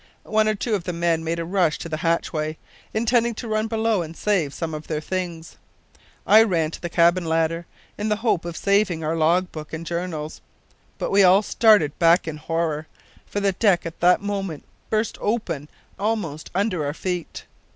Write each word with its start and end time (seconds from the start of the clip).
One 0.23 0.47
or 0.47 0.55
two 0.55 0.73
of 0.73 0.85
the 0.85 0.93
men 0.93 1.23
made 1.23 1.37
a 1.37 1.45
rush 1.45 1.77
to 1.77 1.87
the 1.87 1.97
hatchway, 1.97 2.57
intending 2.91 3.35
to 3.35 3.47
run 3.47 3.67
below 3.67 4.01
and 4.01 4.17
save 4.17 4.51
some 4.51 4.73
of 4.73 4.87
their 4.87 4.99
things. 4.99 5.57
I 6.25 6.41
ran 6.41 6.71
to 6.71 6.81
the 6.81 6.89
cabin 6.89 7.23
ladder 7.23 7.67
in 7.99 8.09
the 8.09 8.15
hope 8.25 8.43
of 8.43 8.57
saving 8.57 9.03
our 9.03 9.15
log 9.15 9.51
book 9.51 9.73
and 9.73 9.85
journals, 9.85 10.41
but 10.97 11.11
we 11.11 11.21
all 11.21 11.43
started 11.43 11.99
back 11.99 12.27
in 12.27 12.37
horror, 12.37 12.87
for 13.27 13.39
the 13.41 13.51
deck 13.51 13.85
at 13.85 13.99
that 13.99 14.23
moment 14.23 14.63
burst 14.89 15.19
open 15.21 15.69
almost 15.99 16.49
under 16.55 16.83
our 16.83 16.95
feet. 16.95 17.45